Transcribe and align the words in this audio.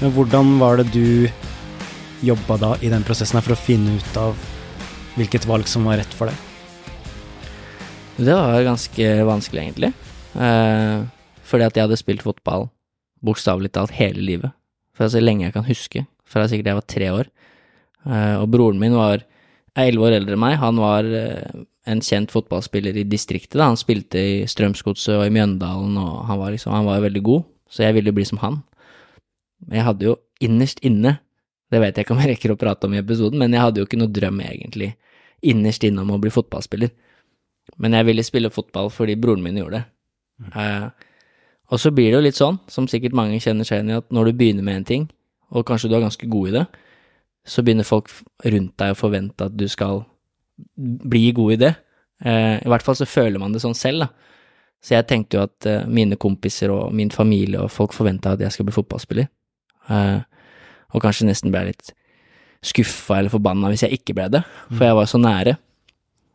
Men 0.00 0.12
hvordan 0.16 0.54
var 0.60 0.80
det 0.80 0.88
du 0.94 1.28
jobba 2.24 2.56
da 2.60 2.70
i 2.80 2.88
den 2.92 3.04
prosessen 3.04 3.36
her 3.36 3.44
for 3.44 3.52
å 3.52 3.60
finne 3.60 3.98
ut 4.00 4.20
av 4.20 4.36
hvilket 5.18 5.44
valg 5.48 5.68
som 5.68 5.84
var 5.88 6.00
rett 6.00 6.14
for 6.16 6.30
deg? 6.30 6.46
Det 8.20 8.36
var 8.36 8.64
ganske 8.64 9.10
vanskelig, 9.28 9.62
egentlig. 9.64 9.90
Eh, 10.36 11.04
fordi 11.44 11.66
at 11.66 11.76
jeg 11.76 11.86
hadde 11.86 12.00
spilt 12.00 12.24
fotball 12.24 12.68
bokstavelig 13.24 13.72
talt 13.76 13.92
hele 13.96 14.24
livet. 14.24 14.56
Fra 14.96 15.08
så 15.08 15.20
lenge 15.20 15.46
jeg 15.46 15.56
kan 15.56 15.68
huske. 15.68 16.04
Fra 16.28 16.46
sikkert 16.48 16.70
jeg 16.70 16.78
var 16.80 16.88
tre 16.88 17.10
år. 17.16 17.30
Eh, 18.06 18.36
og 18.40 18.48
broren 18.52 18.80
min 18.80 18.96
var 18.96 19.24
elleve 19.76 20.08
år 20.08 20.16
eldre 20.20 20.36
enn 20.36 20.44
meg. 20.44 20.56
Han 20.60 20.80
var 20.80 21.08
eh, 21.08 21.60
en 21.88 22.02
kjent 22.04 22.32
fotballspiller 22.32 22.96
i 23.00 23.06
distriktet. 23.08 23.58
Da. 23.58 23.68
Han 23.68 23.80
spilte 23.80 24.20
i 24.20 24.34
Strømsgodset 24.48 25.16
og 25.18 25.26
i 25.26 25.34
Mjøndalen, 25.34 25.96
og 26.00 26.24
han 26.28 26.40
var, 26.40 26.56
liksom, 26.56 26.72
han 26.76 26.88
var 26.88 27.04
veldig 27.04 27.24
god, 27.26 27.48
så 27.68 27.84
jeg 27.86 27.96
ville 28.00 28.16
bli 28.16 28.26
som 28.28 28.40
han. 28.44 28.60
Men 29.66 29.80
jeg 29.80 29.86
hadde 29.86 30.08
jo 30.08 30.16
innerst 30.40 30.80
inne, 30.86 31.18
det 31.70 31.80
vet 31.82 31.96
jeg 31.96 32.06
ikke 32.06 32.16
om 32.16 32.22
jeg 32.22 32.32
rekker 32.32 32.54
å 32.54 32.58
prate 32.58 32.88
om 32.88 32.96
i 32.96 33.00
episoden, 33.02 33.38
men 33.38 33.54
jeg 33.54 33.62
hadde 33.62 33.82
jo 33.82 33.86
ikke 33.86 34.00
noe 34.00 34.10
drøm 34.10 34.40
egentlig 34.42 34.94
innerst 35.46 35.84
inne 35.86 36.02
om 36.02 36.10
å 36.14 36.18
bli 36.20 36.32
fotballspiller. 36.32 36.90
Men 37.80 37.94
jeg 37.96 38.08
ville 38.08 38.26
spille 38.26 38.50
fotball 38.52 38.90
fordi 38.92 39.16
broren 39.20 39.44
min 39.44 39.60
gjorde 39.60 39.78
det. 39.78 39.84
Eh, 40.56 40.88
og 41.70 41.80
så 41.80 41.92
blir 41.94 42.10
det 42.10 42.18
jo 42.18 42.24
litt 42.24 42.38
sånn, 42.38 42.58
som 42.68 42.88
sikkert 42.90 43.14
mange 43.16 43.38
kjenner 43.42 43.68
seg 43.68 43.78
igjen 43.80 43.92
i, 43.92 43.98
at 44.00 44.08
når 44.14 44.30
du 44.30 44.38
begynner 44.40 44.66
med 44.66 44.80
en 44.80 44.88
ting, 44.88 45.04
og 45.54 45.66
kanskje 45.68 45.90
du 45.90 45.96
er 45.98 46.04
ganske 46.04 46.30
god 46.30 46.50
i 46.50 46.54
det, 46.58 46.64
så 47.46 47.62
begynner 47.64 47.86
folk 47.86 48.10
rundt 48.44 48.74
deg 48.80 48.92
å 48.92 48.98
forvente 48.98 49.46
at 49.46 49.54
du 49.56 49.66
skal 49.70 50.02
bli 50.76 51.30
god 51.36 51.54
i 51.54 51.60
det. 51.62 51.72
Uh, 52.20 52.58
I 52.60 52.68
hvert 52.68 52.84
fall 52.84 52.98
så 52.98 53.08
føler 53.08 53.40
man 53.40 53.54
det 53.54 53.62
sånn 53.62 53.78
selv, 53.78 54.04
da. 54.04 54.10
Så 54.80 54.94
jeg 54.96 55.06
tenkte 55.08 55.38
jo 55.38 55.44
at 55.46 55.68
uh, 55.68 55.86
mine 55.88 56.18
kompiser 56.20 56.72
og 56.74 56.94
min 56.96 57.12
familie 57.14 57.62
og 57.62 57.72
folk 57.72 57.94
forventa 57.96 58.34
at 58.34 58.44
jeg 58.44 58.54
skal 58.56 58.68
bli 58.68 58.76
fotballspiller. 58.76 59.30
Eh, 59.90 60.20
og 60.90 61.02
kanskje 61.04 61.28
nesten 61.28 61.52
ble 61.54 61.68
litt 61.70 61.92
skuffa 62.66 63.18
eller 63.18 63.32
forbanna 63.32 63.70
hvis 63.72 63.86
jeg 63.86 64.00
ikke 64.00 64.16
ble 64.18 64.26
det, 64.36 64.42
for 64.68 64.84
jeg 64.86 64.96
var 64.98 65.10
så 65.10 65.20
nære. 65.22 65.56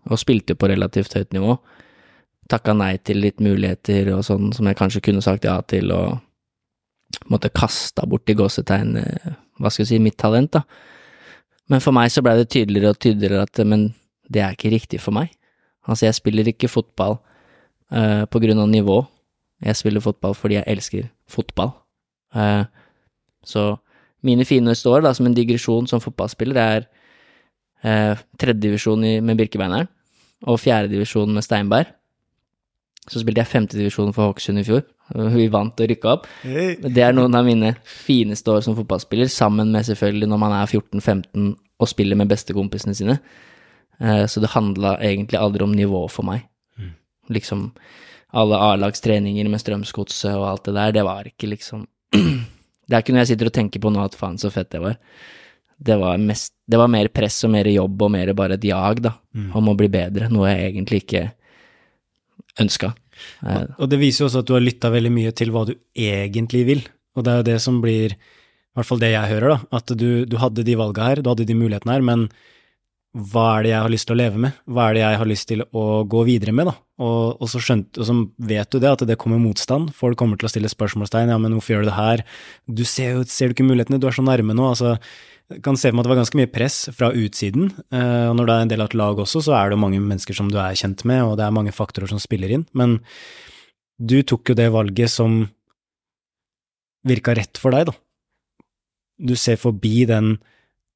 Og 0.09 0.21
spilte 0.21 0.57
på 0.57 0.69
relativt 0.69 1.15
høyt 1.17 1.33
nivå. 1.33 1.57
Takka 2.51 2.75
nei 2.77 2.93
til 3.01 3.23
litt 3.23 3.41
muligheter 3.41 4.11
og 4.13 4.25
sånn 4.27 4.51
som 4.53 4.67
jeg 4.69 4.77
kanskje 4.77 5.01
kunne 5.07 5.23
sagt 5.25 5.47
ja 5.47 5.57
til, 5.65 5.89
og 5.93 6.19
måtte 7.31 7.53
kasta 7.53 8.05
bort 8.09 8.29
i 8.29 8.35
gåsetegn 8.37 8.99
eh, 9.01 9.31
hva 9.61 9.71
skal 9.71 9.85
jeg 9.85 9.93
si, 9.93 10.01
mitt 10.03 10.17
talent, 10.19 10.57
da. 10.57 10.65
Men 11.71 11.81
for 11.81 11.95
meg 11.95 12.11
så 12.13 12.21
blei 12.21 12.35
det 12.37 12.49
tydeligere 12.53 12.93
og 12.93 13.01
tydeligere 13.01 13.45
at 13.47 13.61
men 13.65 13.87
det 14.29 14.41
er 14.43 14.53
ikke 14.53 14.73
riktig 14.73 14.99
for 15.01 15.15
meg. 15.15 15.31
Altså, 15.85 16.07
jeg 16.07 16.17
spiller 16.17 16.49
ikke 16.49 16.69
fotball 16.69 17.17
uh, 17.93 18.25
på 18.29 18.41
grunn 18.41 18.61
av 18.61 18.69
nivå. 18.69 18.99
Jeg 19.65 19.79
spiller 19.79 20.03
fotball 20.03 20.35
fordi 20.37 20.59
jeg 20.59 20.67
elsker 20.75 21.07
fotball. 21.31 21.71
Uh, 22.35 22.65
så 23.45 23.75
mine 24.25 24.45
fineste 24.45 24.89
år, 24.89 25.03
da, 25.05 25.13
som 25.13 25.27
en 25.29 25.35
digresjon 25.37 25.87
som 25.89 26.01
fotballspiller, 26.01 26.57
er 26.57 26.87
eh, 27.85 28.23
tredjedivisjon 28.41 29.05
med 29.25 29.37
Birkebeineren 29.37 29.87
og 30.49 30.59
fjerdedivisjon 30.59 31.31
med 31.33 31.45
Steinberg. 31.45 31.91
Så 33.05 33.21
spilte 33.21 33.43
jeg 33.43 33.51
femtedivisjon 33.51 34.13
for 34.15 34.31
Hokksund 34.31 34.57
i 34.59 34.65
fjor. 34.65 34.81
Vi 35.35 35.45
vant 35.53 35.77
og 35.79 35.89
rykka 35.91 36.13
opp. 36.15 36.23
Hey. 36.41 36.73
Det 36.81 37.03
er 37.05 37.13
noen 37.13 37.37
av 37.37 37.45
mine 37.45 37.75
fineste 37.85 38.49
år 38.49 38.63
som 38.65 38.73
fotballspiller, 38.77 39.29
sammen 39.29 39.69
med 39.73 39.85
selvfølgelig 39.85 40.29
når 40.31 40.41
man 40.41 40.55
er 40.57 40.65
14-15 40.71 41.51
og 41.77 41.91
spiller 41.91 42.17
med 42.17 42.31
bestekompisene 42.31 42.95
sine. 42.97 43.19
Eh, 44.01 44.25
Så 44.25 44.41
det 44.41 44.55
handla 44.55 44.97
egentlig 44.97 45.37
aldri 45.39 45.63
om 45.63 45.75
nivå 45.77 46.07
for 46.09 46.25
meg. 46.25 46.47
Liksom 47.29 47.69
alle 48.35 48.57
A-lagstreninger 48.57 49.47
med 49.49 49.61
Strømsgodset 49.61 50.33
og 50.35 50.49
alt 50.49 50.65
det 50.65 50.73
der, 50.75 50.91
det 50.91 51.03
var 51.05 51.29
ikke 51.29 51.47
liksom 51.53 51.85
Det 52.85 52.95
er 52.95 53.03
ikke 53.03 53.15
noe 53.15 53.23
jeg 53.23 53.33
sitter 53.33 53.49
og 53.49 53.55
tenker 53.55 53.81
på 53.83 53.91
nå 53.93 54.03
at 54.03 54.17
faen 54.17 54.37
så 54.41 54.51
fett 54.53 54.69
det 54.73 54.81
var. 54.83 54.99
Det 55.75 55.97
var, 55.99 56.19
mest, 56.21 56.53
det 56.71 56.79
var 56.79 56.87
mer 56.87 57.09
press 57.11 57.41
og 57.43 57.51
mer 57.51 57.67
jobb 57.67 58.05
og 58.05 58.11
mer 58.13 58.31
bare 58.37 58.55
et 58.55 58.63
jag, 58.63 59.01
da, 59.03 59.11
om 59.59 59.67
å 59.67 59.75
bli 59.75 59.89
bedre, 59.91 60.29
noe 60.31 60.53
jeg 60.53 60.69
egentlig 60.69 61.01
ikke 61.03 61.23
ønska. 62.63 62.93
Og, 63.43 63.73
Og 63.83 63.89
det 63.91 63.99
viser 63.99 64.23
jo 64.23 64.29
også 64.29 64.43
at 64.43 64.47
du 64.47 64.53
har 64.55 64.63
lytta 64.63 64.91
veldig 64.93 65.11
mye 65.11 65.33
til 65.35 65.51
hva 65.51 65.65
du 65.67 65.73
egentlig 65.95 66.63
vil. 66.69 66.85
Og 67.15 67.25
det 67.25 67.31
er 67.31 67.41
jo 67.41 67.47
det 67.49 67.57
som 67.63 67.81
blir, 67.83 68.15
i 68.15 68.77
hvert 68.77 68.87
fall 68.87 69.03
det 69.03 69.11
jeg 69.13 69.31
hører, 69.33 69.55
da, 69.55 69.79
at 69.79 69.95
du, 69.99 70.09
du 70.29 70.37
hadde 70.39 70.65
de 70.67 70.77
valga 70.79 71.09
her, 71.09 71.23
du 71.23 71.31
hadde 71.31 71.47
de 71.47 71.57
mulighetene 71.57 71.97
her, 71.97 72.05
men 72.05 72.27
hva 73.15 73.45
er 73.57 73.63
det 73.63 73.69
jeg 73.71 73.79
har 73.79 73.91
lyst 73.93 74.09
til 74.09 74.15
å 74.15 74.19
leve 74.19 74.39
med? 74.43 74.55
Hva 74.67 74.89
er 74.89 74.97
det 74.97 75.03
jeg 75.05 75.19
har 75.21 75.29
lyst 75.29 75.47
til 75.47 75.61
å 75.63 75.83
gå 76.11 76.23
videre 76.27 76.51
med, 76.55 76.67
da? 76.67 76.73
Og, 77.05 77.37
og 77.39 77.47
så 77.51 77.61
skjønt, 77.63 77.95
og 77.99 78.07
så 78.07 78.15
vet 78.49 78.71
du 78.71 78.79
det, 78.83 78.91
at 78.91 79.05
det 79.07 79.15
kommer 79.21 79.39
motstand. 79.39 79.93
Folk 79.95 80.19
kommer 80.19 80.39
til 80.39 80.49
å 80.49 80.51
stille 80.51 80.71
spørsmålstegn, 80.71 81.31
ja, 81.31 81.37
men 81.39 81.55
hvorfor 81.55 81.75
gjør 81.75 81.85
du 81.85 81.89
det 81.91 81.95
her? 81.95 82.25
Du 82.67 82.83
ser 82.87 83.15
jo 83.15 83.23
ser 83.31 83.47
du 83.51 83.55
ikke 83.55 83.67
mulighetene, 83.67 84.01
du 84.03 84.09
er 84.09 84.17
så 84.17 84.25
nærme 84.25 84.55
nå. 84.57 84.67
altså 84.67 84.97
jeg 85.53 85.61
kan 85.61 85.77
se 85.77 85.91
for 85.91 85.93
meg 85.93 86.01
at 86.01 86.07
det 86.07 86.11
var 86.11 86.19
ganske 86.23 86.39
mye 86.39 86.49
press 86.49 86.77
fra 86.97 87.11
utsiden, 87.13 87.67
eh, 87.93 88.27
og 88.31 88.37
når 88.39 88.47
det 88.47 88.53
er 88.53 88.63
en 88.63 88.71
del 88.71 88.81
av 88.81 88.87
et 88.89 88.97
lag 88.97 89.19
også, 89.21 89.43
så 89.45 89.53
er 89.53 89.69
det 89.69 89.77
jo 89.77 89.83
mange 89.83 89.99
mennesker 90.01 90.37
som 90.37 90.49
du 90.49 90.57
er 90.57 90.77
kjent 90.79 91.03
med, 91.05 91.21
og 91.21 91.35
det 91.37 91.45
er 91.45 91.53
mange 91.53 91.73
faktorer 91.75 92.09
som 92.09 92.21
spiller 92.21 92.55
inn, 92.55 92.63
men 92.73 92.97
du 94.01 94.17
tok 94.25 94.49
jo 94.49 94.57
det 94.57 94.71
valget 94.73 95.13
som 95.13 95.43
virka 97.05 97.35
rett 97.37 97.61
for 97.61 97.77
deg, 97.77 97.91
da. 97.91 97.95
Du 99.21 99.35
ser 99.37 99.61
forbi 99.61 100.07
den 100.09 100.33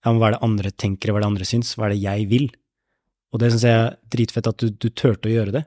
ja, 0.06 0.14
hva 0.14 0.30
er 0.30 0.38
det 0.38 0.46
andre 0.46 0.72
tenker, 0.72 1.12
hva 1.12 1.20
er 1.20 1.26
det 1.26 1.32
andre 1.34 1.48
syns, 1.48 1.74
hva 1.78 1.90
er 1.90 1.96
det 1.96 2.04
jeg 2.04 2.30
vil? 2.32 2.48
Og 3.34 3.42
det 3.42 3.52
syns 3.54 3.66
jeg 3.68 3.82
er 3.82 3.98
dritfett 4.14 4.50
at 4.50 4.64
du, 4.64 4.72
du 4.72 4.88
turte 4.90 5.30
å 5.30 5.34
gjøre 5.34 5.56
det. 5.60 5.66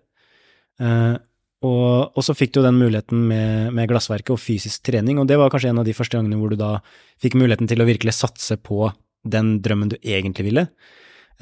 Eh, 0.83 1.15
og, 1.63 2.17
og 2.19 2.25
så 2.27 2.35
fikk 2.35 2.55
du 2.55 2.59
jo 2.59 2.67
den 2.67 2.81
muligheten 2.81 3.21
med, 3.29 3.71
med 3.77 3.91
glassverket 3.91 4.35
og 4.35 4.41
fysisk 4.43 4.83
trening, 4.89 5.21
og 5.23 5.29
det 5.31 5.39
var 5.39 5.53
kanskje 5.53 5.71
en 5.71 5.83
av 5.83 5.87
de 5.87 5.95
første 5.95 6.19
gangene 6.19 6.41
hvor 6.41 6.51
du 6.51 6.59
da 6.59 6.75
fikk 7.23 7.37
muligheten 7.39 7.71
til 7.71 7.85
å 7.85 7.87
virkelig 7.87 8.17
satse 8.19 8.59
på 8.59 8.89
den 9.23 9.55
drømmen 9.63 9.93
du 9.93 9.97
egentlig 10.01 10.49
ville. 10.49 10.67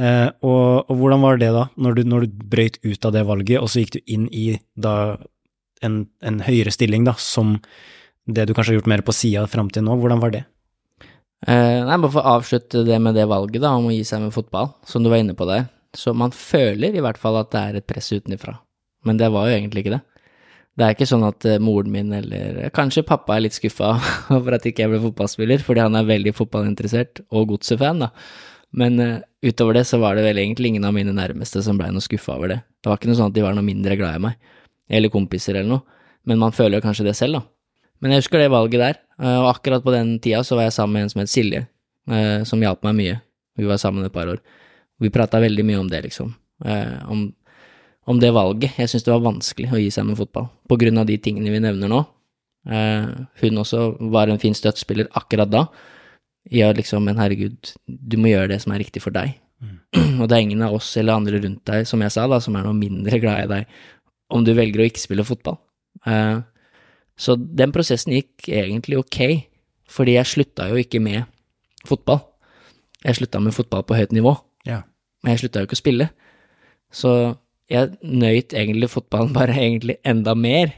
Eh, 0.00 0.28
og, 0.44 0.90
og 0.90 1.00
hvordan 1.00 1.24
var 1.24 1.40
det 1.40 1.50
da, 1.56 1.66
når 1.80 1.96
du, 1.96 2.02
når 2.08 2.26
du 2.26 2.44
brøyt 2.52 2.76
ut 2.84 3.08
av 3.08 3.16
det 3.16 3.24
valget, 3.28 3.62
og 3.62 3.72
så 3.72 3.82
gikk 3.82 3.96
du 3.96 4.00
inn 4.12 4.28
i 4.28 4.52
da 4.76 5.16
en, 5.84 6.02
en 6.20 6.42
høyere 6.44 6.72
stilling, 6.74 7.06
da, 7.08 7.16
som 7.16 7.56
det 8.28 8.44
du 8.46 8.52
kanskje 8.52 8.74
har 8.74 8.82
gjort 8.82 8.92
mer 8.92 9.04
på 9.06 9.16
sida 9.16 9.46
fram 9.50 9.72
til 9.72 9.86
nå, 9.86 9.96
hvordan 10.00 10.20
var 10.20 10.36
det? 10.36 10.44
Eh, 11.48 11.80
nei, 11.86 11.96
bare 11.96 12.12
for 12.12 12.20
å 12.20 12.36
avslutte 12.36 12.82
det 12.84 12.98
med 13.00 13.16
det 13.16 13.24
valget 13.30 13.62
da, 13.64 13.72
om 13.78 13.88
å 13.88 13.94
gi 13.94 14.02
seg 14.04 14.24
med 14.24 14.34
fotball, 14.34 14.74
som 14.84 15.04
du 15.04 15.08
var 15.12 15.22
inne 15.22 15.36
på 15.36 15.48
der. 15.48 15.70
Så 15.96 16.12
man 16.14 16.34
føler 16.36 16.94
i 16.94 17.02
hvert 17.02 17.18
fall 17.18 17.38
at 17.40 17.50
det 17.54 17.60
er 17.60 17.78
et 17.80 17.88
press 17.88 18.10
utenfra, 18.12 18.58
men 19.08 19.18
det 19.20 19.30
var 19.32 19.48
jo 19.48 19.56
egentlig 19.56 19.84
ikke 19.84 19.96
det. 19.96 20.02
Det 20.78 20.86
er 20.86 20.94
ikke 20.94 21.08
sånn 21.08 21.24
at 21.26 21.44
eh, 21.48 21.60
moren 21.60 21.90
min 21.92 22.12
eller 22.14 22.60
eh, 22.60 22.72
kanskje 22.72 23.06
pappa 23.08 23.34
er 23.36 23.46
litt 23.46 23.56
skuffa 23.56 23.94
over 24.36 24.56
at 24.56 24.68
ikke 24.68 24.84
jeg 24.84 24.92
ble 24.92 25.02
fotballspiller, 25.02 25.64
fordi 25.64 25.82
han 25.82 25.98
er 25.98 26.08
veldig 26.08 26.32
fotballinteressert 26.36 27.24
og 27.28 27.54
godsefan, 27.54 28.06
da. 28.06 28.12
Men 28.70 29.00
uh, 29.02 29.16
utover 29.42 29.80
det 29.80 29.82
så 29.88 29.98
var 29.98 30.14
det 30.14 30.22
vel 30.22 30.38
egentlig 30.38 30.70
ingen 30.70 30.84
av 30.86 30.92
mine 30.94 31.10
nærmeste 31.10 31.58
som 31.66 31.74
blei 31.74 31.88
noe 31.90 32.04
skuffa 32.04 32.36
over 32.36 32.52
det. 32.52 32.60
Det 32.78 32.86
var 32.86 33.00
ikke 33.00 33.10
noe 33.10 33.18
sånn 33.18 33.32
at 33.32 33.34
de 33.34 33.42
var 33.42 33.56
noe 33.56 33.66
mindre 33.66 33.96
glad 33.98 34.20
i 34.20 34.22
meg, 34.28 34.52
eller 34.86 35.10
kompiser 35.10 35.58
eller 35.58 35.72
noe, 35.72 35.98
men 36.30 36.38
man 36.38 36.54
føler 36.54 36.78
jo 36.78 36.84
kanskje 36.84 37.08
det 37.08 37.16
selv, 37.18 37.40
da. 37.40 37.42
Men 38.00 38.14
jeg 38.14 38.22
husker 38.22 38.40
det 38.40 38.52
valget 38.54 38.84
der, 38.84 39.00
og 39.20 39.50
akkurat 39.54 39.84
på 39.84 39.92
den 39.92 40.14
tida 40.22 40.40
så 40.46 40.56
var 40.56 40.68
jeg 40.68 40.76
sammen 40.78 40.94
med 40.96 41.02
en 41.06 41.12
som 41.12 41.20
het 41.20 41.32
Silje, 41.32 41.66
eh, 42.10 42.42
som 42.48 42.62
hjalp 42.62 42.82
meg 42.86 42.96
mye. 42.96 43.18
Vi 43.60 43.66
var 43.68 43.80
sammen 43.82 44.04
et 44.06 44.12
par 44.14 44.30
år. 44.32 44.40
Vi 45.00 45.10
prata 45.12 45.40
veldig 45.42 45.64
mye 45.68 45.80
om 45.82 45.88
det, 45.90 46.02
liksom. 46.06 46.32
Eh, 46.64 46.96
Om, 47.10 47.26
om 48.06 48.18
det 48.20 48.30
valget. 48.32 48.76
Jeg 48.78 48.88
syntes 48.88 49.04
det 49.04 49.12
var 49.12 49.26
vanskelig 49.32 49.70
å 49.72 49.80
gi 49.80 49.90
seg 49.92 50.06
med 50.08 50.16
fotball, 50.20 50.48
på 50.68 50.78
grunn 50.80 50.98
av 50.98 51.06
de 51.08 51.18
tingene 51.18 51.52
vi 51.52 51.60
nevner 51.60 51.88
nå. 51.92 52.00
Eh, 52.68 53.06
Hun 53.42 53.60
også 53.62 53.96
var 54.12 54.28
en 54.28 54.38
fin 54.40 54.54
støttespiller 54.56 55.08
akkurat 55.16 55.50
da. 55.52 55.66
Ja, 56.50 56.72
liksom, 56.72 57.04
men 57.04 57.16
herregud, 57.20 57.74
du 57.86 58.16
må 58.16 58.32
gjøre 58.32 58.48
det 58.54 58.60
som 58.62 58.72
er 58.72 58.80
riktig 58.80 59.02
for 59.04 59.12
deg. 59.12 59.36
Og 60.20 60.28
det 60.28 60.36
er 60.36 60.40
ingen 60.46 60.62
av 60.64 60.74
oss 60.78 60.96
eller 60.96 61.18
andre 61.20 61.40
rundt 61.42 61.64
deg, 61.68 61.84
som 61.86 62.00
jeg 62.00 62.12
sa, 62.14 62.24
da, 62.28 62.38
som 62.40 62.56
er 62.56 62.64
noe 62.64 62.76
mindre 62.76 63.18
glad 63.20 63.44
i 63.44 63.50
deg 63.50 63.66
om 64.30 64.44
du 64.46 64.52
velger 64.54 64.80
å 64.80 64.86
ikke 64.86 65.02
spille 65.02 65.24
fotball. 65.26 65.56
Eh, 66.06 66.38
så 67.20 67.36
den 67.36 67.72
prosessen 67.74 68.14
gikk 68.16 68.48
egentlig 68.48 68.96
ok, 69.00 69.18
fordi 69.90 70.14
jeg 70.16 70.28
slutta 70.30 70.70
jo 70.70 70.78
ikke 70.80 71.00
med 71.04 71.26
fotball. 71.88 72.22
Jeg 73.04 73.18
slutta 73.18 73.40
med 73.44 73.52
fotball 73.56 73.84
på 73.88 73.96
høyt 73.98 74.12
nivå, 74.16 74.34
Ja. 74.68 74.82
men 75.22 75.34
jeg 75.34 75.42
slutta 75.44 75.60
jo 75.62 75.68
ikke 75.68 75.76
å 75.78 75.82
spille. 75.84 76.06
Så 76.92 77.12
jeg 77.70 77.92
nøyt 78.02 78.54
egentlig 78.56 78.88
fotballen 78.90 79.32
bare 79.38 79.52
egentlig 79.56 79.98
enda 80.04 80.34
mer. 80.34 80.72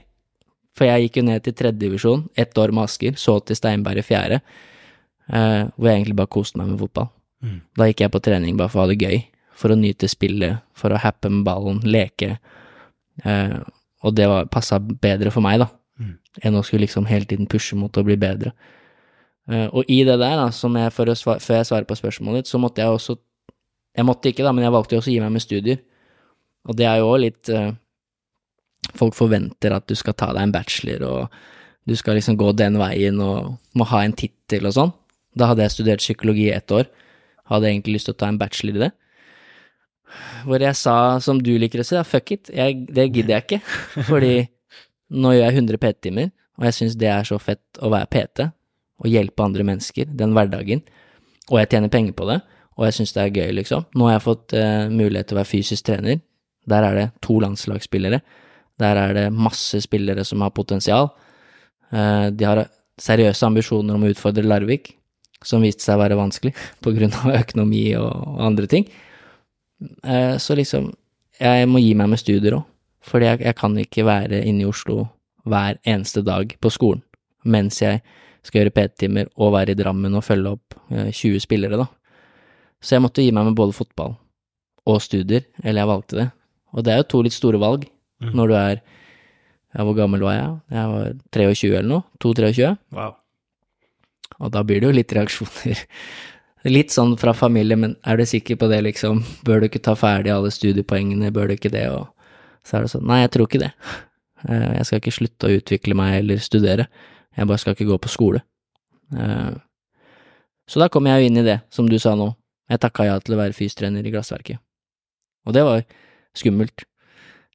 For 0.75 0.89
jeg 0.89 1.07
gikk 1.09 1.19
jo 1.21 1.25
ned 1.29 1.43
til 1.45 1.53
tredjedivisjon, 1.53 2.23
ett 2.37 2.57
år 2.59 2.73
med 2.73 2.87
Asker, 2.89 3.13
så 3.21 3.37
til 3.45 3.57
Steinberg 3.59 4.01
i 4.01 4.05
fjerde, 4.07 4.39
eh, 5.29 5.67
hvor 5.77 5.89
jeg 5.91 5.99
egentlig 6.01 6.17
bare 6.17 6.33
koste 6.33 6.57
meg 6.59 6.71
med 6.73 6.81
fotball. 6.81 7.11
Mm. 7.45 7.59
Da 7.77 7.89
gikk 7.91 8.01
jeg 8.07 8.13
på 8.15 8.23
trening 8.25 8.57
bare 8.57 8.73
for 8.73 8.81
å 8.81 8.87
ha 8.87 8.93
det 8.95 9.03
gøy, 9.03 9.19
for 9.59 9.75
å 9.75 9.77
nyte 9.77 10.09
spillet, 10.09 10.63
for 10.79 10.95
å 10.97 11.01
happe 11.03 11.29
med 11.29 11.45
ballen, 11.45 11.83
leke. 11.85 12.39
Eh, 13.25 13.59
og 14.03 14.17
det 14.17 14.27
passa 14.51 14.79
bedre 14.81 15.31
for 15.35 15.45
meg, 15.45 15.61
da. 15.61 15.69
Enn 16.41 16.57
å 16.57 16.63
skulle 16.65 16.87
liksom 16.87 17.05
hele 17.11 17.29
tiden 17.29 17.49
pushe 17.51 17.77
mot 17.77 17.93
å 18.01 18.05
bli 18.07 18.17
bedre. 18.17 18.55
Eh, 19.51 19.67
og 19.69 19.85
i 19.91 20.01
det 20.07 20.17
der, 20.23 20.37
da, 20.39 20.49
som 20.55 20.75
jeg, 20.79 20.93
for 20.97 21.11
å 21.13 21.17
sva- 21.19 21.41
før 21.43 21.59
jeg 21.61 21.69
svarer 21.69 21.89
på 21.89 21.99
spørsmålet 21.99 22.43
ditt, 22.45 22.53
så 22.53 22.61
måtte 22.63 22.81
jeg 22.85 22.89
også 22.95 23.19
Jeg 23.93 24.07
måtte 24.09 24.31
ikke, 24.31 24.41
da, 24.47 24.53
men 24.57 24.65
jeg 24.65 24.73
valgte 24.73 24.95
jo 24.95 25.01
også 25.03 25.11
å 25.11 25.13
gi 25.13 25.21
meg 25.21 25.33
med 25.35 25.43
studier. 25.45 25.79
Og 26.65 26.77
det 26.79 26.87
er 26.89 27.03
jo 27.03 27.11
òg 27.13 27.19
litt 27.21 27.49
eh, 27.53 27.73
Folk 28.97 29.13
forventer 29.15 29.75
at 29.77 29.85
du 29.87 29.93
skal 29.95 30.15
ta 30.17 30.31
deg 30.33 30.43
en 30.47 30.55
bachelor 30.55 31.05
og 31.05 31.37
du 31.87 31.93
skal 31.99 32.15
liksom 32.17 32.39
gå 32.41 32.49
den 32.57 32.79
veien 32.81 33.21
og 33.21 33.59
må 33.77 33.85
ha 33.91 34.01
en 34.07 34.15
tittel 34.17 34.65
og 34.71 34.73
sånn. 34.77 34.93
Da 35.37 35.51
hadde 35.51 35.63
jeg 35.67 35.75
studert 35.75 35.99
psykologi 36.03 36.47
i 36.49 36.55
ett 36.57 36.71
år, 36.73 36.87
hadde 37.51 37.69
egentlig 37.69 37.99
lyst 37.99 38.09
til 38.09 38.15
å 38.15 38.21
ta 38.23 38.29
en 38.31 38.39
bachelor 38.41 38.79
i 38.79 38.83
det. 38.87 38.91
Hvor 40.47 40.63
jeg 40.63 40.77
sa, 40.79 40.97
som 41.25 41.41
du 41.43 41.53
liker 41.59 41.83
å 41.83 41.87
si, 41.87 41.95
da, 41.99 42.03
fuck 42.07 42.31
it, 42.35 42.51
jeg, 42.55 42.85
det 42.89 43.09
gidder 43.11 43.37
jeg 43.37 43.45
ikke. 43.47 43.61
Fordi 44.11 44.33
nå 45.13 45.35
gjør 45.35 45.47
jeg 45.47 45.59
100 45.61 45.81
PT-timer, 45.83 46.33
og 46.61 46.67
jeg 46.69 46.77
syns 46.79 46.99
det 47.01 47.11
er 47.13 47.29
så 47.29 47.39
fett 47.43 47.81
å 47.83 47.91
være 47.93 48.11
PT 48.13 48.49
og 49.03 49.11
hjelpe 49.11 49.45
andre 49.45 49.67
mennesker 49.67 50.11
den 50.19 50.35
hverdagen. 50.37 50.83
Og 51.51 51.59
jeg 51.59 51.73
tjener 51.73 51.93
penger 51.93 52.15
på 52.17 52.29
det, 52.29 52.39
og 52.79 52.87
jeg 52.87 52.97
syns 52.99 53.15
det 53.17 53.25
er 53.25 53.35
gøy, 53.41 53.51
liksom. 53.59 53.87
Nå 53.99 54.09
har 54.09 54.17
jeg 54.17 54.27
fått 54.27 54.55
eh, 54.57 54.87
mulighet 54.93 55.29
til 55.29 55.37
å 55.37 55.41
være 55.41 55.51
fysisk 55.51 55.89
trener. 55.89 56.23
Der 56.71 56.87
er 56.87 56.99
det 56.99 57.07
to 57.25 57.37
landslagsspillere. 57.43 58.23
Der 58.81 59.01
er 59.01 59.15
det 59.17 59.27
masse 59.35 59.83
spillere 59.85 60.25
som 60.25 60.45
har 60.45 60.55
potensial. 60.55 61.11
Eh, 61.91 62.29
de 62.31 62.49
har 62.49 62.65
seriøse 63.03 63.49
ambisjoner 63.49 63.97
om 63.97 64.07
å 64.07 64.13
utfordre 64.13 64.47
Larvik, 64.47 64.95
som 65.43 65.65
viste 65.65 65.85
seg 65.85 65.99
å 65.99 66.05
være 66.05 66.19
vanskelig 66.21 66.55
på 66.85 66.95
grunn 66.97 67.15
av 67.25 67.37
økonomi 67.43 67.85
og, 67.99 68.11
og 68.37 68.45
andre 68.53 68.71
ting. 68.71 68.89
Eh, 69.83 70.37
så 70.39 70.57
liksom, 70.59 70.93
jeg 71.43 71.69
må 71.69 71.83
gi 71.83 71.93
meg 71.99 72.13
med 72.13 72.23
studier 72.23 72.61
òg, 72.61 72.69
fordi 73.07 73.31
jeg, 73.31 73.41
jeg 73.47 73.59
kan 73.59 73.79
ikke 73.79 74.07
være 74.07 74.43
inne 74.47 74.65
i 74.65 74.69
Oslo 74.69 75.07
hver 75.49 75.81
eneste 75.83 76.23
dag 76.23 76.55
på 76.63 76.71
skolen 76.71 77.03
mens 77.43 77.81
jeg 77.83 78.03
skal 78.47 78.63
gjøre 78.63 78.75
PT-timer 78.75 79.31
og 79.39 79.55
være 79.57 79.75
i 79.75 79.79
Drammen 79.79 80.15
og 80.19 80.25
følge 80.27 80.55
opp 80.57 80.77
20 80.91 81.43
spillere, 81.43 81.79
da. 81.79 81.87
Så 82.83 82.97
jeg 82.97 83.05
måtte 83.05 83.23
gi 83.23 83.33
meg 83.35 83.47
med 83.49 83.59
både 83.59 83.75
fotball 83.77 84.17
og 84.91 85.03
studier, 85.03 85.45
eller 85.63 85.83
jeg 85.83 85.91
valgte 85.93 86.19
det. 86.19 86.29
Og 86.75 86.85
det 86.85 86.93
er 86.93 87.03
jo 87.03 87.11
to 87.13 87.23
litt 87.23 87.37
store 87.37 87.61
valg 87.63 87.87
mm. 87.87 88.33
når 88.35 88.51
du 88.51 88.57
er 88.59 88.77
ja, 89.73 89.87
Hvor 89.87 89.95
gammel 89.97 90.21
var 90.21 90.35
jeg? 90.35 90.49
Jeg 90.75 90.89
var 90.91 91.13
23 91.33 91.69
eller 91.79 91.89
noe. 91.89 92.03
2-23. 92.21 92.73
Wow. 92.93 93.15
Og 94.45 94.51
da 94.53 94.61
blir 94.69 94.83
det 94.83 94.91
jo 94.91 94.97
litt 94.99 95.15
reaksjoner. 95.17 95.79
Litt 96.69 96.93
sånn 96.93 97.15
fra 97.19 97.33
familie, 97.35 97.79
men 97.81 97.95
er 98.07 98.21
du 98.21 98.27
sikker 98.29 98.59
på 98.61 98.69
det, 98.69 98.83
liksom? 98.85 99.23
Bør 99.47 99.63
du 99.63 99.71
ikke 99.71 99.81
ta 99.83 99.97
ferdig 99.99 100.31
alle 100.31 100.51
studiepoengene, 100.53 101.33
bør 101.35 101.49
du 101.49 101.55
ikke 101.57 101.73
det? 101.73 101.87
Og 101.89 102.05
så 102.67 102.79
er 102.79 102.85
det 102.85 102.93
sånn, 102.93 103.07
nei, 103.11 103.23
jeg 103.25 103.33
tror 103.35 103.49
ikke 103.49 103.63
det. 103.65 103.73
Eh, 104.43 104.71
jeg 104.79 104.87
skal 104.89 105.03
ikke 105.03 105.15
slutte 105.15 105.49
å 105.49 105.57
utvikle 105.59 105.95
meg 105.99 106.17
eller 106.21 106.41
studere, 106.43 106.89
jeg 107.37 107.49
bare 107.49 107.63
skal 107.63 107.77
ikke 107.77 107.89
gå 107.91 107.99
på 108.03 108.11
skole. 108.11 108.41
Eh, 109.15 109.53
så 110.67 110.83
da 110.83 110.89
kom 110.93 111.07
jeg 111.07 111.21
jo 111.21 111.29
inn 111.31 111.43
i 111.43 111.47
det, 111.47 111.59
som 111.71 111.89
du 111.91 111.99
sa 112.03 112.15
nå, 112.19 112.33
jeg 112.71 112.81
takka 112.83 113.07
ja 113.09 113.19
til 113.21 113.37
å 113.37 113.43
være 113.43 113.57
fystrener 113.57 114.07
i 114.07 114.13
Glassverket. 114.15 114.63
Og 115.47 115.55
det 115.57 115.65
var 115.67 115.83
skummelt, 116.39 116.87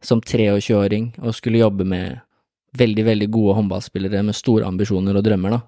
som 0.03 0.21
23-åring, 0.21 1.15
og 1.23 1.33
skulle 1.33 1.63
jobbe 1.63 1.87
med 1.87 2.19
veldig, 2.77 3.05
veldig 3.07 3.29
gode 3.33 3.55
håndballspillere 3.57 4.21
med 4.27 4.37
store 4.37 4.67
ambisjoner 4.67 5.17
og 5.17 5.25
drømmer, 5.25 5.57
da. 5.57 5.63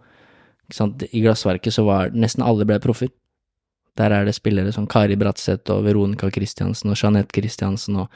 I 1.09 1.23
Glassverket 1.23 1.73
så 1.73 1.85
var 1.87 2.13
nesten 2.13 2.45
alle 2.45 2.67
ble 2.69 2.77
proffer. 2.83 3.09
Der 3.97 4.13
er 4.15 4.25
det 4.27 4.35
spillere 4.37 4.71
som 4.75 4.87
Kari 4.87 5.17
Bratseth 5.19 5.71
og 5.73 5.85
Veronica 5.87 6.29
Christiansen 6.31 6.91
og 6.91 6.99
Jeanette 6.99 7.35
Christiansen 7.35 7.97
og 8.03 8.07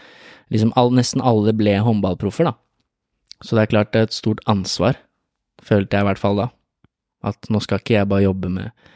liksom 0.54 0.74
all, 0.80 0.94
nesten 0.96 1.24
alle 1.24 1.54
ble 1.58 1.78
håndballproffer, 1.84 2.52
da. 2.52 2.54
Så 3.44 3.58
det 3.58 3.66
er 3.66 3.72
klart 3.74 3.94
det 3.94 4.02
er 4.02 4.08
et 4.08 4.16
stort 4.16 4.44
ansvar, 4.48 5.00
følte 5.64 5.98
jeg 5.98 6.06
i 6.06 6.10
hvert 6.12 6.22
fall 6.22 6.40
da. 6.40 6.50
At 7.24 7.50
nå 7.52 7.60
skal 7.64 7.82
ikke 7.82 7.98
jeg 7.98 8.10
bare 8.12 8.28
jobbe 8.28 8.52
med 8.52 8.90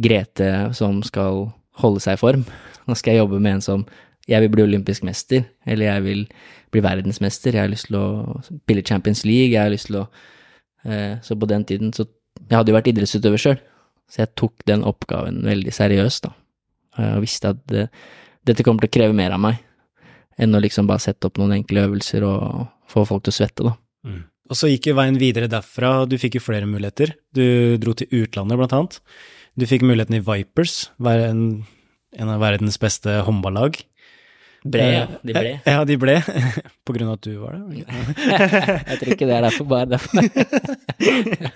Grete 0.00 0.70
som 0.76 1.02
skal 1.04 1.50
holde 1.82 2.00
seg 2.00 2.16
i 2.16 2.20
form. 2.20 2.46
Nå 2.88 2.96
skal 2.96 3.14
jeg 3.14 3.24
jobbe 3.24 3.40
med 3.42 3.58
en 3.58 3.64
som 3.64 3.84
jeg 4.30 4.44
vil 4.44 4.52
bli 4.52 4.64
olympisk 4.64 5.04
mester, 5.06 5.44
eller 5.66 5.88
jeg 5.88 6.04
vil 6.04 6.22
bli 6.70 6.82
verdensmester, 6.84 7.56
jeg 7.56 7.64
har 7.64 7.72
lyst 7.72 7.88
til 7.88 7.98
å 7.98 8.40
spille 8.46 8.84
Champions 8.86 9.24
League, 9.26 9.54
jeg 9.56 9.62
har 9.62 9.72
lyst 9.72 9.90
til 9.90 10.02
å 10.02 10.06
eh, 10.84 11.18
Så 11.22 11.36
på 11.36 11.48
den 11.50 11.64
tiden 11.64 11.92
så 11.92 12.06
Jeg 12.48 12.56
hadde 12.56 12.70
jo 12.70 12.76
vært 12.76 12.88
idrettsutøver 12.88 13.40
sjøl, 13.42 13.58
så 14.10 14.24
jeg 14.24 14.34
tok 14.38 14.66
den 14.68 14.84
oppgaven 14.86 15.42
veldig 15.46 15.72
seriøst, 15.74 16.26
da. 16.26 16.34
Og 17.00 17.22
visste 17.22 17.52
at 17.54 17.60
det, 17.70 17.86
dette 18.46 18.64
kommer 18.66 18.82
til 18.84 18.90
å 18.90 18.96
kreve 18.98 19.16
mer 19.16 19.36
av 19.36 19.42
meg 19.42 19.60
enn 20.40 20.56
å 20.56 20.60
liksom 20.62 20.88
bare 20.88 21.02
sette 21.04 21.28
opp 21.28 21.38
noen 21.40 21.58
enkle 21.58 21.84
øvelser 21.86 22.24
og 22.26 22.66
få 22.90 23.04
folk 23.08 23.26
til 23.26 23.34
å 23.34 23.36
svette, 23.36 23.66
da. 23.66 23.74
Mm. 24.08 24.22
Og 24.50 24.58
så 24.58 24.70
gikk 24.70 24.88
jo 24.90 24.96
veien 24.98 25.18
videre 25.20 25.50
derfra, 25.50 25.92
du 26.10 26.16
fikk 26.18 26.38
jo 26.38 26.42
flere 26.42 26.66
muligheter. 26.66 27.12
Du 27.36 27.76
dro 27.78 27.94
til 27.94 28.10
utlandet, 28.22 28.58
blant 28.58 28.74
annet. 28.74 28.96
Du 29.54 29.66
fikk 29.70 29.84
muligheten 29.86 30.16
i 30.18 30.22
Vipers, 30.26 30.88
en, 31.06 31.44
en 32.16 32.32
av 32.32 32.42
verdens 32.42 32.80
beste 32.82 33.20
håndballag. 33.28 33.78
Ble, 34.60 34.88
ja. 34.92 35.04
De 35.24 35.36
ble. 35.36 35.54
Ja, 35.64 35.84
de 35.88 35.96
ble. 36.00 36.18
På 36.86 36.96
grunn 36.96 37.12
av 37.12 37.20
at 37.20 37.28
du 37.28 37.36
var 37.40 37.56
det? 37.56 37.84
jeg 38.90 38.98
tror 39.00 39.14
ikke 39.14 39.28
det 39.30 39.36
er 39.38 39.46
derfor, 39.46 39.70
bare 39.70 39.94
derfor. 39.94 40.18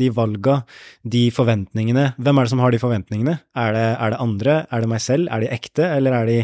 de 0.02 0.10
valga, 0.14 0.60
de 1.04 1.24
forventningene, 1.34 2.12
hvem 2.16 2.38
er 2.38 2.46
det 2.46 2.52
som 2.54 2.62
har 2.64 2.74
de 2.74 2.80
forventningene? 2.82 3.38
Er 3.58 3.74
det, 3.76 3.88
er 3.96 4.14
det 4.14 4.22
andre, 4.24 4.54
er 4.70 4.84
det 4.84 4.92
meg 4.92 5.02
selv, 5.04 5.28
er 5.32 5.44
de 5.44 5.50
ekte, 5.52 5.88
eller 5.98 6.16
er, 6.20 6.30
de, 6.30 6.38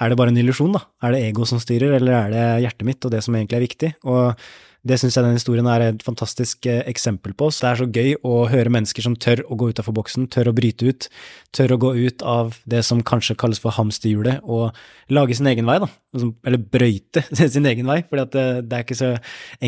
er 0.00 0.10
det 0.10 0.18
bare 0.20 0.34
en 0.34 0.40
illusjon, 0.42 0.74
da? 0.76 0.82
Er 1.06 1.14
det 1.14 1.22
ego 1.28 1.46
som 1.48 1.62
styrer, 1.62 1.94
eller 2.00 2.16
er 2.16 2.34
det 2.34 2.48
hjertet 2.66 2.88
mitt 2.88 3.06
og 3.06 3.14
det 3.14 3.22
som 3.26 3.38
egentlig 3.38 3.60
er 3.60 3.66
viktig? 3.66 3.92
Og 4.10 4.44
det 4.86 4.96
syns 4.96 5.16
jeg 5.16 5.26
den 5.26 5.36
historien 5.36 5.66
er 5.68 5.82
et 5.84 6.04
fantastisk 6.04 6.64
eh, 6.70 6.80
eksempel 6.88 7.34
på. 7.36 7.50
Så 7.52 7.64
det 7.64 7.70
er 7.70 7.80
så 7.80 7.88
gøy 7.92 8.14
å 8.24 8.36
høre 8.48 8.72
mennesker 8.72 9.04
som 9.04 9.16
tør 9.20 9.42
å 9.44 9.58
gå 9.60 9.70
utafor 9.74 9.92
boksen, 9.96 10.28
tør 10.32 10.48
å 10.48 10.54
bryte 10.56 10.88
ut, 10.88 11.08
tør 11.56 11.74
å 11.74 11.80
gå 11.82 11.90
ut 11.98 12.24
av 12.24 12.56
det 12.70 12.80
som 12.88 13.02
kanskje 13.04 13.36
kalles 13.40 13.60
for 13.60 13.76
hamsterhjulet, 13.76 14.40
og 14.40 14.72
lage 15.12 15.36
sin 15.36 15.50
egen 15.50 15.68
vei, 15.68 15.76
da. 15.82 15.90
Eller 16.16 16.62
brøyte 16.72 17.22
sin 17.54 17.68
egen 17.68 17.90
vei, 17.90 18.00
for 18.08 18.22
det, 18.22 18.44
det, 18.70 18.78
er 18.78 18.86
ikke 18.86 18.98
så 18.98 19.10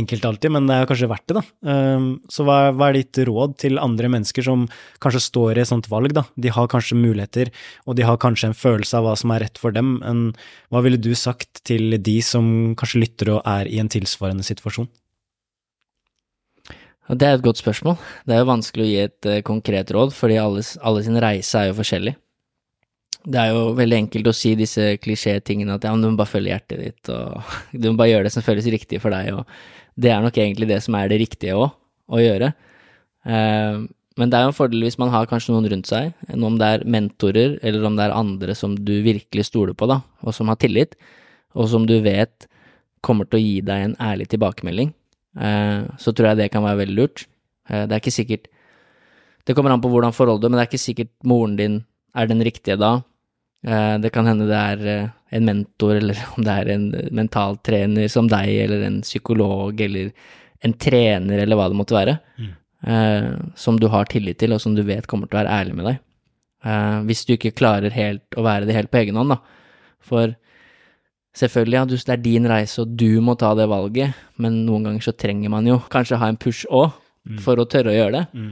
enkelt 0.00 0.24
alltid, 0.30 0.54
men 0.56 0.70
det 0.70 0.78
er 0.78 0.88
kanskje 0.90 1.10
verdt 1.12 1.28
det, 1.28 1.36
da. 1.42 1.44
Ehm, 1.74 2.08
så 2.32 2.48
hva, 2.48 2.72
er 2.88 2.96
ditt 2.96 3.22
råd 3.28 3.58
til 3.66 3.82
andre 3.82 4.10
mennesker 4.16 4.48
som 4.48 4.64
kanskje 5.04 5.24
står 5.28 5.60
i 5.60 5.64
et 5.66 5.72
sånt 5.74 5.90
valg, 5.92 6.16
da? 6.16 6.24
De 6.40 6.54
har 6.56 6.72
kanskje 6.72 6.98
muligheter, 6.98 7.52
og 7.84 8.00
de 8.00 8.08
har 8.08 8.20
kanskje 8.22 8.50
en 8.50 8.58
følelse 8.58 8.96
av 8.96 9.10
hva 9.10 9.14
som 9.18 9.36
er 9.36 9.44
rett 9.44 9.60
for 9.60 9.76
dem. 9.76 9.98
Hva 10.72 10.82
ville 10.86 11.00
du 11.00 11.12
sagt 11.18 11.60
til 11.68 12.00
de 12.00 12.18
som 12.24 12.72
kanskje 12.80 13.04
lytter 13.04 13.36
og 13.36 13.44
er 13.44 13.68
i 13.68 13.78
en 13.82 13.92
tilsvarende 13.92 14.46
situasjon? 14.46 14.88
Det 17.10 17.26
er 17.26 17.34
et 17.34 17.42
godt 17.42 17.58
spørsmål. 17.58 17.96
Det 18.26 18.34
er 18.34 18.42
jo 18.42 18.50
vanskelig 18.50 18.84
å 18.84 18.88
gi 18.88 18.98
et 19.02 19.26
uh, 19.26 19.38
konkret 19.46 19.90
råd, 19.94 20.12
fordi 20.14 20.36
alle, 20.38 20.62
alle 20.86 21.02
sin 21.02 21.18
reise 21.20 21.58
er 21.58 21.70
jo 21.70 21.78
forskjellig. 21.80 22.14
Det 23.22 23.38
er 23.38 23.50
jo 23.54 23.72
veldig 23.78 23.98
enkelt 24.04 24.30
å 24.30 24.34
si 24.34 24.54
disse 24.58 24.96
klisjé-tingene 25.02 25.76
at 25.76 25.86
ja, 25.86 25.92
men 25.94 26.02
du 26.02 26.10
må 26.10 26.20
bare 26.20 26.30
følge 26.30 26.54
hjertet 26.54 26.82
ditt, 26.82 27.10
og 27.10 27.42
du 27.80 27.90
må 27.90 27.98
bare 27.98 28.12
gjøre 28.12 28.28
det 28.28 28.34
som 28.34 28.46
føles 28.46 28.70
riktig 28.70 29.02
for 29.02 29.14
deg, 29.14 29.32
og 29.34 29.98
det 29.98 30.14
er 30.14 30.22
nok 30.22 30.38
egentlig 30.38 30.70
det 30.70 30.78
som 30.84 30.94
er 30.98 31.10
det 31.10 31.18
riktige 31.24 31.58
òg, 31.58 31.74
å 32.12 32.22
gjøre. 32.22 32.52
Uh, 33.26 33.82
men 34.20 34.30
det 34.30 34.38
er 34.38 34.46
jo 34.46 34.52
en 34.52 34.56
fordel 34.56 34.84
hvis 34.84 34.98
man 35.00 35.10
har 35.10 35.26
kanskje 35.26 35.54
noen 35.54 35.70
rundt 35.72 35.90
seg, 35.90 36.14
om 36.36 36.58
det 36.60 36.70
er 36.76 36.86
mentorer, 36.86 37.58
eller 37.66 37.86
om 37.88 37.98
det 37.98 38.06
er 38.06 38.14
andre 38.14 38.54
som 38.58 38.78
du 38.78 38.94
virkelig 39.02 39.48
stoler 39.50 39.74
på, 39.74 39.90
da, 39.90 40.02
og 40.22 40.36
som 40.36 40.52
har 40.52 40.60
tillit, 40.62 40.94
og 41.58 41.70
som 41.72 41.86
du 41.88 41.96
vet 42.04 42.46
kommer 43.02 43.26
til 43.26 43.40
å 43.40 43.42
gi 43.42 43.54
deg 43.66 43.88
en 43.88 44.00
ærlig 44.04 44.28
tilbakemelding 44.30 44.92
Eh, 44.92 45.01
så 45.32 46.12
tror 46.12 46.28
jeg 46.28 46.42
det 46.42 46.50
kan 46.52 46.64
være 46.64 46.82
veldig 46.82 46.96
lurt. 46.98 47.24
Eh, 47.70 47.86
det 47.86 47.94
er 47.94 48.02
ikke 48.02 48.14
sikkert 48.14 48.50
Det 49.46 49.56
kommer 49.56 49.74
an 49.74 49.82
på 49.82 49.90
hvordan 49.90 50.14
forholdet 50.14 50.50
men 50.50 50.58
det 50.58 50.62
er 50.64 50.70
ikke 50.70 50.86
sikkert 50.86 51.10
moren 51.26 51.56
din 51.58 51.80
er 52.14 52.28
den 52.30 52.42
riktige 52.44 52.76
da. 52.78 53.00
Eh, 53.66 53.96
det 53.98 54.12
kan 54.14 54.26
hende 54.28 54.46
det 54.46 54.58
er 54.58 55.12
en 55.32 55.44
mentor, 55.48 55.96
eller 55.96 56.18
om 56.36 56.44
det 56.44 56.52
er 56.52 56.70
en 56.74 56.86
mentaltrener 57.10 58.08
som 58.12 58.28
deg, 58.30 58.52
eller 58.66 58.86
en 58.86 59.00
psykolog, 59.02 59.80
eller 59.80 60.12
en 60.62 60.74
trener, 60.78 61.42
eller 61.42 61.58
hva 61.58 61.70
det 61.72 61.78
måtte 61.78 61.96
være, 61.96 62.18
mm. 62.38 62.52
som 63.58 63.80
du 63.80 63.88
har 63.90 64.06
tillit 64.06 64.38
til, 64.38 64.52
og 64.54 64.60
som 64.62 64.76
du 64.76 64.84
vet 64.86 65.08
kommer 65.10 65.26
til 65.26 65.34
å 65.34 65.40
være 65.40 65.56
ærlig 65.56 65.74
med 65.74 65.88
deg. 65.88 65.96
hvis 67.08 67.24
du 67.26 67.32
ikke 67.34 67.50
klarer 67.58 67.90
helt 67.90 68.38
å 68.38 68.44
være 68.46 68.68
det 68.68 68.76
helt 68.76 68.92
på 68.92 69.00
egen 69.00 69.18
hånd, 69.18 69.34
da. 69.34 69.40
For 69.98 70.36
Selvfølgelig, 71.32 71.78
ja, 71.78 71.84
det 71.88 72.12
er 72.12 72.20
din 72.20 72.46
reise, 72.48 72.82
og 72.82 72.92
du 73.00 73.20
må 73.24 73.34
ta 73.40 73.54
det 73.56 73.64
valget, 73.70 74.16
men 74.36 74.62
noen 74.66 74.84
ganger 74.88 75.06
så 75.06 75.14
trenger 75.16 75.52
man 75.52 75.68
jo 75.68 75.78
kanskje 75.92 76.18
ha 76.20 76.28
en 76.28 76.36
push 76.40 76.66
òg, 76.68 76.92
mm. 77.24 77.38
for 77.40 77.56
å 77.56 77.64
tørre 77.64 77.92
å 77.92 77.96
gjøre 77.96 78.18
det. 78.18 78.24
Mm. 78.36 78.50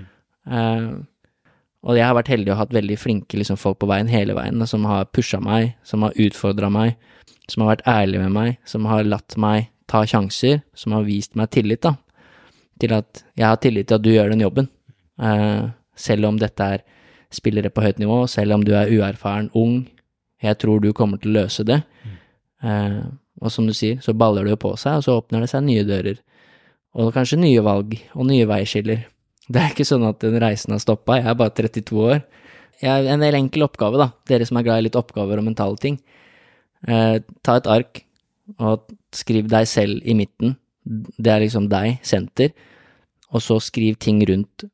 Uh, 0.51 1.51
og 1.85 1.97
jeg 1.97 2.07
har 2.09 2.17
vært 2.17 2.31
heldig 2.33 2.53
og 2.55 2.61
hatt 2.61 2.73
veldig 2.77 2.97
flinke 3.01 3.37
liksom, 3.41 3.59
folk 3.61 3.79
på 3.81 3.89
veien 3.89 4.09
hele 4.09 4.37
veien, 4.37 4.65
som 4.69 4.85
har 4.89 5.09
pusha 5.13 5.41
meg, 5.45 5.75
som 5.85 6.05
har 6.05 6.17
utfordra 6.21 6.71
meg, 6.73 6.97
som 7.53 7.65
har 7.65 7.75
vært 7.75 7.87
ærlig 7.89 8.23
med 8.25 8.33
meg, 8.37 8.57
som 8.69 8.89
har 8.89 9.05
latt 9.09 9.37
meg 9.41 9.69
ta 9.91 10.05
sjanser, 10.07 10.63
som 10.77 10.97
har 10.97 11.05
vist 11.09 11.37
meg 11.37 11.51
tillit, 11.53 11.83
da. 11.85 11.97
Til 12.81 12.95
at 12.97 13.25
jeg 13.37 13.45
har 13.45 13.61
tillit 13.61 13.91
til 13.91 13.99
at 13.99 14.05
du 14.05 14.13
gjør 14.13 14.33
den 14.33 14.45
jobben. 14.45 14.71
Uh, 15.21 15.69
selv 16.01 16.31
om 16.31 16.41
dette 16.41 16.65
er 16.77 16.85
spillere 17.33 17.71
på 17.73 17.85
høyt 17.85 18.01
nivå, 18.01 18.23
selv 18.31 18.57
om 18.57 18.65
du 18.65 18.73
er 18.77 18.89
uerfaren, 18.89 19.51
ung, 19.53 19.83
jeg 20.41 20.57
tror 20.63 20.81
du 20.81 20.93
kommer 20.97 21.21
til 21.21 21.35
å 21.35 21.43
løse 21.43 21.67
det. 21.69 21.83
Mm. 22.05 22.10
Eh, 22.63 23.01
og 23.41 23.53
som 23.53 23.69
du 23.69 23.73
sier, 23.77 24.01
så 24.05 24.15
baller 24.17 24.45
det 24.45 24.55
jo 24.55 24.61
på 24.67 24.75
seg, 24.81 25.01
og 25.01 25.07
så 25.07 25.17
åpner 25.21 25.45
det 25.45 25.51
seg 25.53 25.65
nye 25.65 25.87
dører. 25.89 26.21
Og 27.01 27.13
kanskje 27.15 27.41
nye 27.41 27.63
valg, 27.65 27.97
og 28.17 28.29
nye 28.29 28.49
veiskiller. 28.51 29.07
Det 29.51 29.61
er 29.63 29.73
ikke 29.73 29.89
sånn 29.89 30.07
at 30.07 30.21
den 30.23 30.39
reisen 30.43 30.75
har 30.75 30.83
stoppa, 30.83 31.19
jeg 31.21 31.31
er 31.31 31.39
bare 31.39 31.55
32 31.57 32.05
år. 32.05 32.23
Jeg 32.81 33.11
en 33.13 33.23
del 33.25 33.37
enkel 33.37 33.67
oppgave, 33.67 34.01
da, 34.01 34.11
dere 34.29 34.47
som 34.49 34.59
er 34.61 34.67
glad 34.67 34.81
i 34.81 34.87
litt 34.89 34.99
oppgaver 34.99 35.41
og 35.41 35.47
mentale 35.49 35.81
ting. 35.81 35.99
Eh, 36.89 37.21
ta 37.45 37.57
et 37.61 37.71
ark, 37.71 38.03
og 38.59 38.91
skriv 39.15 39.49
deg 39.51 39.69
selv 39.69 40.05
i 40.09 40.17
midten. 40.17 40.57
Det 40.85 41.33
er 41.33 41.45
liksom 41.45 41.69
deg, 41.71 42.01
senter. 42.03 42.53
og 43.31 43.39
så 43.39 43.61
skriv 43.63 43.95
ting 44.03 44.19
rundt 44.27 44.65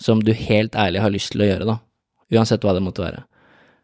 som 0.00 0.18
du 0.18 0.32
helt 0.34 0.74
ærlig 0.74 1.02
har 1.04 1.12
lyst 1.14 1.30
til 1.32 1.44
å 1.44 1.46
gjøre, 1.46 1.66
da. 1.68 1.76
Uansett 2.34 2.64
hva 2.64 2.72
det 2.74 2.82
måtte 2.82 3.04
være. 3.04 3.22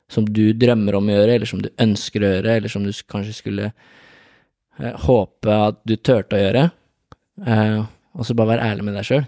Som 0.08 0.28
du 0.32 0.52
drømmer 0.56 0.96
om 0.96 1.08
å 1.08 1.16
gjøre, 1.16 1.36
eller 1.36 1.48
som 1.50 1.60
du 1.60 1.68
ønsker 1.80 2.24
å 2.24 2.32
gjøre, 2.32 2.56
eller 2.56 2.72
som 2.72 2.84
du 2.86 2.92
kanskje 3.12 3.36
skulle 3.36 3.66
eh, 3.68 4.94
håpe 5.04 5.58
at 5.68 5.82
du 5.88 5.96
turte 5.96 6.38
å 6.38 6.42
gjøre. 6.42 6.64
Eh, 7.44 7.80
og 8.18 8.26
så 8.26 8.36
bare 8.36 8.54
være 8.54 8.70
ærlig 8.72 8.86
med 8.88 8.96
deg 8.98 9.08
sjøl. 9.08 9.26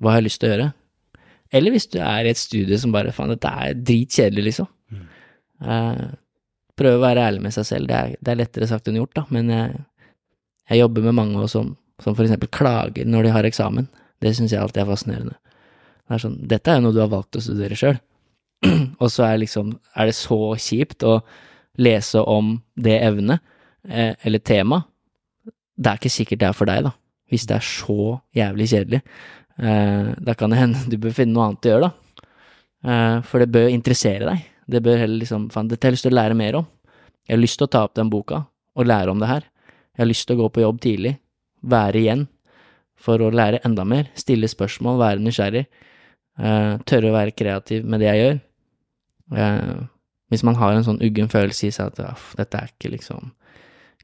Hva 0.00 0.14
har 0.14 0.22
jeg 0.22 0.28
lyst 0.28 0.40
til 0.42 0.48
å 0.48 0.54
gjøre? 0.54 0.70
Eller 1.56 1.74
hvis 1.74 1.88
du 1.92 1.98
er 2.02 2.26
i 2.26 2.32
et 2.32 2.40
studie 2.40 2.78
som 2.80 2.94
bare 2.94 3.12
Faen, 3.14 3.32
dette 3.34 3.50
er 3.50 3.76
dritkjedelig, 3.76 4.46
liksom. 4.48 4.70
Mm. 4.92 5.04
Eh, 5.62 6.06
prøve 6.76 7.00
å 7.00 7.04
være 7.04 7.28
ærlig 7.28 7.44
med 7.46 7.54
seg 7.56 7.68
selv. 7.68 7.90
Det 7.90 7.98
er, 7.98 8.16
det 8.20 8.32
er 8.32 8.40
lettere 8.40 8.68
sagt 8.70 8.88
enn 8.90 8.98
gjort, 8.98 9.14
da, 9.16 9.24
men 9.32 9.52
jeg, 9.52 9.84
jeg 10.72 10.82
jobber 10.82 11.06
med 11.08 11.18
mange 11.20 11.46
som, 11.52 11.74
som 12.02 12.16
for 12.16 12.26
eksempel 12.26 12.50
klager 12.52 13.08
når 13.08 13.28
de 13.28 13.36
har 13.36 13.48
eksamen. 13.48 13.88
Det 14.22 14.32
syns 14.36 14.52
jeg 14.54 14.62
alltid 14.62 14.82
er 14.84 14.90
fascinerende. 14.90 15.38
Det 16.06 16.16
er 16.16 16.22
sånn, 16.22 16.36
dette 16.50 16.70
er 16.70 16.78
jo 16.78 16.86
noe 16.86 16.96
du 16.96 17.02
har 17.02 17.12
valgt 17.12 17.38
å 17.38 17.42
studere 17.42 17.78
sjøl, 17.78 17.96
og 19.02 19.10
så 19.12 19.26
er 19.28 19.42
liksom, 19.42 19.74
er 19.96 20.10
det 20.10 20.16
så 20.18 20.38
kjipt 20.60 21.06
å 21.06 21.18
lese 21.82 22.22
om 22.22 22.54
det 22.74 22.98
evnet, 23.04 23.42
eh, 23.88 24.14
eller 24.26 24.42
tema. 24.44 24.82
Det 25.76 25.90
er 25.90 26.00
ikke 26.00 26.12
sikkert 26.12 26.42
det 26.42 26.48
er 26.48 26.56
for 26.56 26.70
deg, 26.70 26.86
da. 26.88 26.94
Hvis 27.30 27.46
det 27.48 27.56
er 27.56 27.66
så 27.66 28.18
jævlig 28.36 28.68
kjedelig. 28.70 29.02
Eh, 29.58 30.12
da 30.22 30.34
kan 30.38 30.52
det 30.52 30.60
hende 30.60 30.84
du 30.90 30.98
bør 31.00 31.16
finne 31.16 31.36
noe 31.36 31.50
annet 31.50 31.68
å 31.68 31.74
gjøre, 31.74 31.90
da. 31.90 32.30
Eh, 32.86 33.18
for 33.26 33.42
det 33.42 33.52
bør 33.52 33.72
interessere 33.72 34.28
deg. 34.30 34.46
Det 34.66 34.82
bør 34.82 34.98
heller 34.98 35.22
liksom 35.22 35.50
Faen, 35.54 35.68
dette 35.70 35.86
har 35.86 35.92
jeg 35.92 36.00
lyst 36.00 36.08
til 36.08 36.14
å 36.14 36.18
lære 36.20 36.38
mer 36.38 36.58
om. 36.62 36.70
Jeg 37.26 37.36
har 37.36 37.42
lyst 37.42 37.60
til 37.60 37.66
å 37.68 37.72
ta 37.74 37.82
opp 37.86 37.94
den 37.98 38.10
boka 38.10 38.44
og 38.76 38.88
lære 38.88 39.12
om 39.12 39.22
det 39.22 39.30
her. 39.30 39.46
Jeg 39.96 40.02
har 40.04 40.10
lyst 40.10 40.26
til 40.28 40.36
å 40.36 40.44
gå 40.44 40.48
på 40.54 40.62
jobb 40.62 40.80
tidlig, 40.84 41.16
være 41.64 42.02
igjen 42.02 42.26
for 43.00 43.22
å 43.22 43.30
lære 43.32 43.62
enda 43.66 43.84
mer, 43.88 44.10
stille 44.18 44.48
spørsmål, 44.50 44.98
være 45.00 45.22
nysgjerrig, 45.24 45.64
uh, 46.40 46.76
tørre 46.88 47.10
å 47.10 47.16
være 47.16 47.34
kreativ 47.36 47.86
med 47.88 48.02
det 48.02 48.10
jeg 48.10 48.22
gjør. 48.22 48.38
Uh, 49.32 49.86
hvis 50.30 50.44
man 50.46 50.58
har 50.58 50.74
en 50.74 50.86
sånn 50.86 51.02
uggen 51.02 51.30
følelse 51.30 51.68
i 51.68 51.74
seg 51.74 51.92
at 51.92 52.02
aff, 52.06 52.32
dette 52.38 52.58
er 52.58 52.72
ikke 52.72 52.92
liksom 52.94 53.32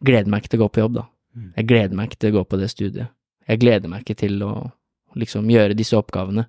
Gleder 0.02 0.26
meg 0.32 0.42
ikke 0.42 0.50
til 0.50 0.58
å 0.58 0.64
gå 0.64 0.66
på 0.74 0.80
jobb, 0.82 0.94
da. 0.96 1.02
Mm. 1.38 1.50
Jeg 1.54 1.66
gleder 1.70 1.94
meg 1.94 2.08
ikke 2.08 2.18
til 2.24 2.32
å 2.32 2.34
gå 2.34 2.40
på 2.50 2.58
det 2.58 2.68
studiet. 2.72 3.12
Jeg 3.46 3.60
gleder 3.62 3.90
meg 3.92 4.02
ikke 4.02 4.16
til 4.18 4.40
å 4.42 4.50
liksom 5.14 5.46
gjøre 5.46 5.76
disse 5.78 5.94
oppgavene 5.94 6.42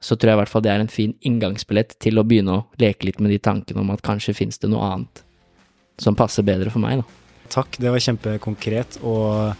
så 0.00 0.16
tror 0.16 0.32
jeg 0.32 0.38
i 0.38 0.40
hvert 0.40 0.50
fall 0.50 0.64
det 0.64 0.72
er 0.72 0.82
en 0.82 0.92
fin 0.92 1.12
inngangsbillett 1.28 1.98
til 2.00 2.20
å 2.20 2.24
begynne 2.24 2.56
å 2.56 2.62
leke 2.80 3.06
litt 3.06 3.20
med 3.20 3.34
de 3.34 3.40
tankene 3.42 3.82
om 3.82 3.92
at 3.92 4.02
kanskje 4.04 4.34
fins 4.36 4.60
det 4.60 4.70
noe 4.72 4.86
annet 4.86 5.22
som 6.00 6.16
passer 6.16 6.46
bedre 6.46 6.72
for 6.72 6.80
meg, 6.80 7.02
da. 7.02 7.16
Takk, 7.50 7.76
det 7.82 7.90
var 7.92 8.00
kjempekonkret 8.00 9.00
og 9.04 9.52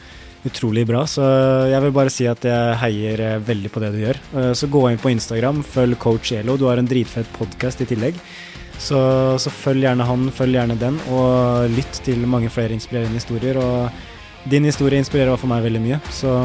utrolig 0.48 0.86
bra. 0.88 1.04
Så 1.08 1.24
jeg 1.70 1.82
vil 1.84 1.94
bare 1.94 2.12
si 2.12 2.28
at 2.30 2.44
jeg 2.46 2.78
heier 2.82 3.24
eh, 3.26 3.40
veldig 3.44 3.72
på 3.72 3.82
det 3.82 3.90
du 3.94 3.98
gjør. 4.02 4.20
Eh, 4.36 4.52
så 4.56 4.70
gå 4.70 4.84
inn 4.90 5.00
på 5.00 5.12
Instagram, 5.12 5.62
følg 5.66 5.98
coach 6.00 6.32
Elo. 6.36 6.56
Du 6.60 6.66
har 6.70 6.80
en 6.80 6.88
dritfett 6.88 7.28
podkast 7.36 7.84
i 7.84 7.88
tillegg. 7.90 8.20
Så, 8.80 9.00
så, 9.36 9.52
følg 9.52 9.84
gjerne 9.84 10.06
han, 10.08 10.30
følg 10.32 10.56
gjerne 10.56 10.78
den, 10.80 10.96
og 11.12 11.68
lytt 11.74 12.00
til 12.06 12.24
mange 12.24 12.48
flere 12.52 12.72
inspirerende 12.72 13.20
historier. 13.20 13.60
Og 13.60 14.48
din 14.48 14.64
historie 14.64 15.02
inspirerer 15.02 15.36
for 15.36 15.52
meg 15.52 15.66
veldig 15.66 15.84
mye, 15.84 16.00
så 16.16 16.38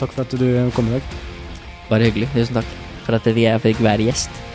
takk 0.00 0.12
for 0.12 0.26
at 0.26 0.36
du 0.36 0.46
kom 0.76 0.92
i 0.92 0.98
dag. 0.98 1.16
Bare 1.88 2.10
hyggelig. 2.10 2.28
Tusen 2.36 2.60
takk 2.60 2.78
for 3.06 3.16
at 3.16 3.32
jeg 3.32 3.64
fikk 3.64 3.80
være 3.84 4.10
gjest. 4.10 4.49